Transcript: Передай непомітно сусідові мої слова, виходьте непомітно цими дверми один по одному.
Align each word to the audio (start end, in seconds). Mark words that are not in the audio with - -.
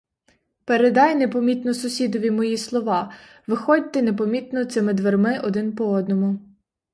Передай 0.65 1.15
непомітно 1.15 1.73
сусідові 1.73 2.31
мої 2.31 2.57
слова, 2.57 3.11
виходьте 3.47 4.01
непомітно 4.01 4.65
цими 4.65 4.93
дверми 4.93 5.39
один 5.43 5.75
по 5.75 5.85
одному. 5.89 6.39